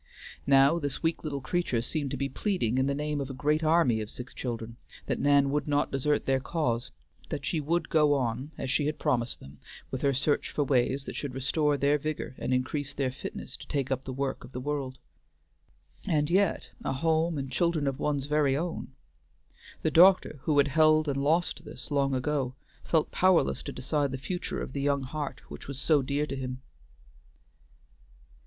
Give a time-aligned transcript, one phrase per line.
[0.47, 3.63] Now, this weak little creature seemed to be pleading in the name of a great
[3.63, 6.89] army of sick children, that Nan would not desert their cause;
[7.29, 9.59] that she would go on, as she had promised them,
[9.91, 13.67] with her search for ways that should restore their vigor and increase their fitness to
[13.67, 14.97] take up the work of the world.
[16.07, 18.87] And yet, a home and children of one's very own,
[19.83, 24.17] the doctor, who had held and lost this long ago, felt powerless to decide the
[24.17, 26.63] future of the young heart which was so dear to him.